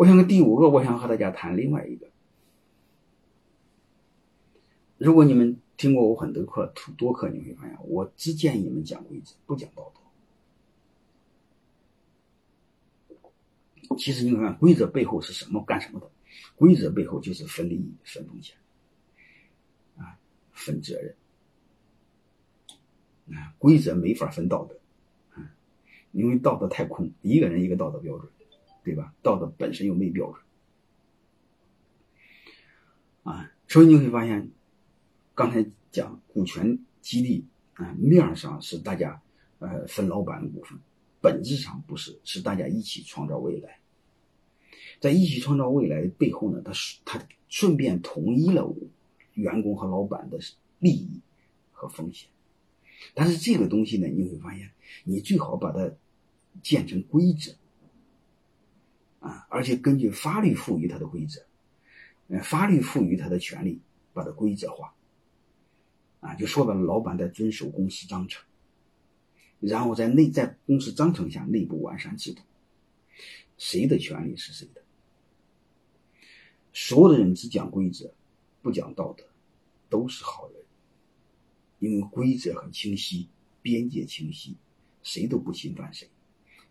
[0.00, 2.08] 我想跟第五个，我想和大家谈另外一个。
[4.96, 9.92] 如果你们听过我很多课，多课，你会发现，我只建议你们讲规则，不讲道
[13.84, 13.94] 德。
[13.98, 15.62] 其实你看，规则背后是什么？
[15.66, 16.10] 干什么的？
[16.56, 18.56] 规则背后就是分利益、分风险，
[19.98, 20.16] 啊，
[20.50, 21.14] 分责任。
[23.38, 24.80] 啊，规则没法分道德，
[25.38, 25.54] 啊，
[26.12, 28.30] 因为道德太空，一个人一个道德标准，
[28.82, 29.14] 对吧？
[29.22, 30.42] 道德本身又没标准，
[33.22, 34.50] 啊，所以你会发现，
[35.34, 39.20] 刚才讲股权激励，啊，面上是大家
[39.58, 40.78] 呃分老板的股份，
[41.20, 43.78] 本质上不是，是大家一起创造未来。
[45.00, 46.72] 在一起创造未来背后呢，他
[47.04, 48.74] 他顺便统一了
[49.34, 50.38] 员工和老板的
[50.78, 51.20] 利益
[51.72, 52.28] 和风险。
[53.14, 54.70] 但是这个东西呢，你会发现，
[55.04, 55.90] 你最好把它
[56.62, 57.52] 建成规则
[59.20, 61.46] 啊，而且根据法律赋予它的规则，
[62.28, 63.80] 呃，法律赋予它的权利，
[64.12, 64.94] 把它规则化
[66.20, 68.44] 啊，就说白了，老板在遵守公司章程，
[69.60, 72.42] 然后在内在公司章程下内部完善制度，
[73.56, 74.82] 谁的权利是谁的，
[76.72, 78.12] 所有的人只讲规则，
[78.62, 79.24] 不讲道德，
[79.88, 80.60] 都是好人。
[81.78, 83.26] 因为规则很清晰，
[83.62, 84.54] 边界清晰，
[85.02, 86.06] 谁都不侵犯谁。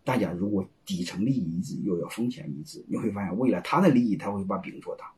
[0.02, 5.12] 大家如果底层利益一致，又要风险一致，你会发现，为了他的利益，他会把饼做大。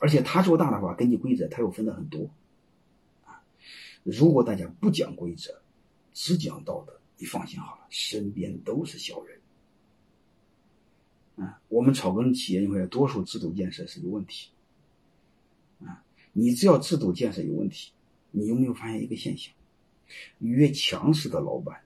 [0.00, 2.28] 而且他做大的话，根据规则，他又分的很多。
[3.24, 3.42] 啊，
[4.02, 5.62] 如果大家不讲规则，
[6.12, 9.38] 只讲道德，你放心好了，身边都是小人。
[11.36, 14.50] 啊，我们草根企业，你会多数制度建设是有问题。
[15.84, 17.92] 啊，你只要制度建设有问题。
[18.36, 19.54] 你有没有发现一个现象？
[20.40, 21.83] 越强势的老板，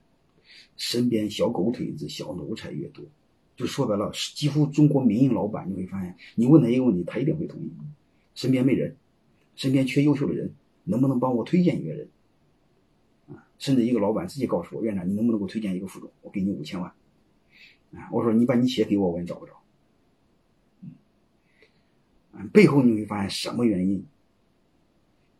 [0.79, 3.03] 身边小狗腿子、小奴才越多。
[3.57, 7.69] 就说白了，几乎中国民营老板，你会发现，你问他一个问题，他一定会同意。
[8.33, 8.95] 身边没人，
[9.57, 10.53] 身边缺优秀的人，
[10.85, 12.07] 能不能帮我推荐一个人？
[13.27, 16.09] 啊，甚至一个老板自己告诉我，院长，你能不能给我推荐一个副总？
[16.21, 16.89] 我给你五千万。
[17.91, 19.51] 啊，我说你把你企业给我，我也找不着。
[22.31, 24.05] 嗯，背后你会发现什么原因？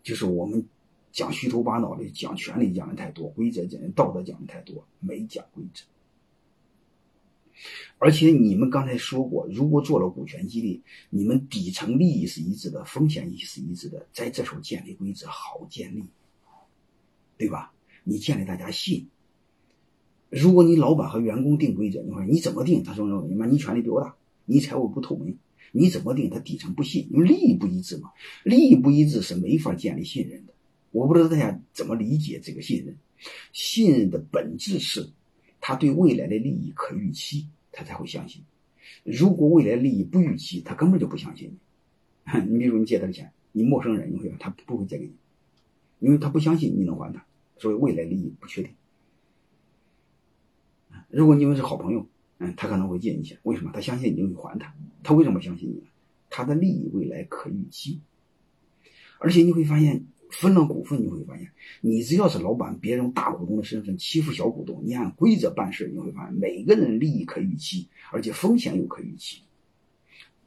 [0.04, 0.68] 就是我们。
[1.12, 5.84] 讲虚头巴脑的，讲权利讲的太多，规则讲的道德讲的太多，没讲规则。
[7.98, 16.06] 而且你们刚才说过，如果做了股权激励，你们底层利益是一致的，风险也是一致的，在这时候建立规则好建立，
[17.38, 17.74] 对吧？
[18.06, 19.10] 你建立大家信。
[20.30, 22.84] 如果你老板和员工定规则，你说你怎么定？
[22.84, 24.16] 他说：“你妈，你权力比我大，
[24.46, 25.38] 你财务不透明，
[25.72, 26.30] 你怎么定？
[26.30, 28.12] 他底层不信，因为利益不一致嘛。
[28.44, 30.54] 利益不一致是没法建立信任的。”
[30.92, 32.98] 我不知道大家怎么理解这个信任。
[33.52, 35.10] 信任的本质是，
[35.60, 38.44] 他对未来的利益可预期，他才会相信。
[39.04, 42.42] 如果未来利益不预期，他根本就不相信你。
[42.50, 45.16] 你比如你借他的钱，你陌生人，你会他不会借给你，
[46.00, 47.26] 因为他不相信你能还他，
[47.58, 48.74] 所以未来利益不确定。
[51.10, 52.08] 如果你们是好朋友，
[52.38, 53.72] 嗯，他可能会借你钱，为什么？
[53.74, 54.74] 他相信你会还他。
[55.04, 55.88] 他为什么相信你呢？
[56.30, 58.00] 他的利益未来可预期，
[59.20, 60.06] 而且你会发现。
[60.30, 61.52] 分了股份，你会发现，
[61.82, 69.42] 你只要是老板，别用大股东的身份欺负小股东，你按规则办事，你会发现每个人利益可预期，而且风险又可预期，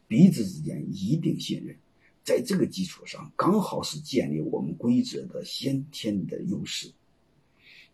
[0.07, 1.77] 彼此之间一定信任，
[2.23, 6.93] 在这个基础上，刚好是建立我们规则的先天的优势，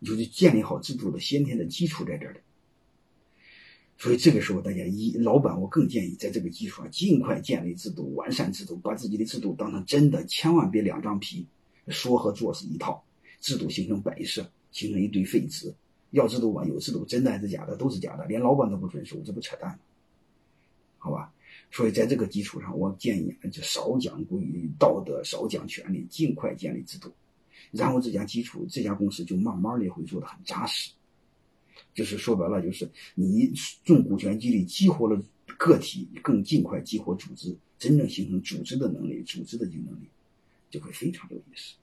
[0.03, 2.39] 就是建立好制度的先天的基础在这里。
[3.97, 11.47] 所以这个时候，大家一老板，我更建议在这个基础上尽快建立制度，完善制度，把自己的制度当成真的，千万别两张皮。
[11.89, 13.03] 说和做是一套，
[13.41, 15.73] 制度形成摆设，形成一堆废纸。
[16.11, 16.65] 要制度吧？
[16.65, 17.75] 有制度，真的还是假的？
[17.75, 19.79] 都是假的，连老板都不遵守，这不扯淡吗？
[20.97, 21.31] 好吧。
[21.71, 24.43] 所以在这个基础上，我建议就少讲规
[24.79, 27.11] 道德，少讲权利，尽快建立制度，
[27.71, 30.91] 然后这家基础，这家公司就慢慢的会做的很扎实。
[31.93, 33.51] 就是说白了，就是你
[33.83, 35.21] 重股权激励，激活了
[35.59, 40.07] 个体，更尽快激活组织，真正形成组织的能力，组织的竞争力。
[40.69, 41.75] 就会非常有意思。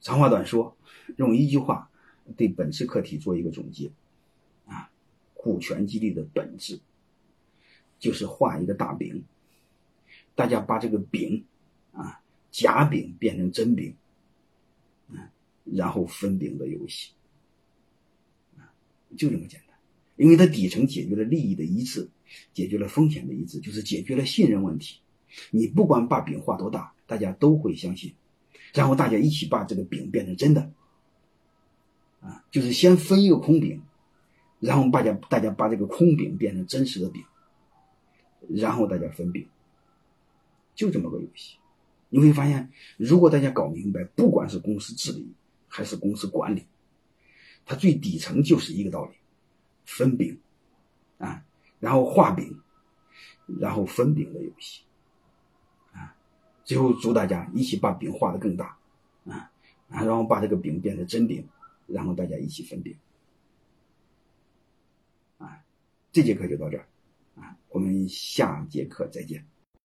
[0.00, 0.76] 长话短说，
[1.16, 1.90] 用一句话
[2.36, 3.90] 对本次课题做一个总结：
[4.66, 4.90] 啊，
[5.32, 6.80] 股权激励的本质
[7.98, 9.24] 就是画一个大饼，
[10.34, 11.44] 大家把这个饼
[11.92, 13.96] 啊假饼变成真饼，
[15.08, 15.32] 啊，
[15.64, 17.12] 然后分饼的游戏，
[18.58, 18.74] 啊，
[19.16, 19.78] 就这么简单。
[20.16, 22.08] 因为它底层解决了利益的一致，
[22.52, 25.00] 解决了风险的一致，就是解决了信任问题。
[25.50, 28.14] 你不管把饼画多大，大家都会相信，
[28.72, 30.70] 然后大家一起把这个饼变成真的，
[32.20, 33.82] 啊，就是先分一个空饼，
[34.60, 37.22] 然后大家大家把这个空饼变成真实的饼，
[38.48, 39.46] 然后大家分饼，
[40.74, 41.56] 就这么个游戏。
[42.08, 45.32] 你会发现，如果大家搞明白，不管是公司治理
[45.66, 46.64] 还是公司管理，
[47.66, 49.16] 它最底层就是一个道理：
[49.84, 50.38] 分饼
[51.18, 51.44] 啊，
[51.80, 52.60] 然后画饼，
[53.58, 54.82] 然后分饼的游戏。
[56.64, 58.76] 最后祝大家一起把饼画的更大
[59.26, 59.50] 啊，
[59.88, 61.46] 然后把这个饼变成真饼，
[61.86, 62.96] 然后大家一起分饼。
[65.38, 65.62] 啊
[66.12, 66.86] 这节课就到这儿，
[67.36, 69.44] 啊，我们下节课再见。